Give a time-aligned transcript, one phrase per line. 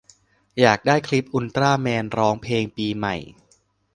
[0.59, 3.15] อยากได้คลิปอุลตร้าแมนร้องเพลงปีใหม่